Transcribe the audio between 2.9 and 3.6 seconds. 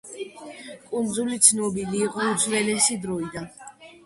დროიდან.